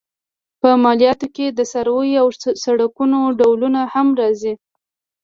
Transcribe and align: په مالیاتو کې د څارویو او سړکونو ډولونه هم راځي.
په 0.61 0.69
مالیاتو 0.83 1.27
کې 1.35 1.45
د 1.49 1.59
څارویو 1.71 2.19
او 2.21 2.27
سړکونو 2.63 3.19
ډولونه 3.39 3.81
هم 3.93 4.07
راځي. 4.19 4.53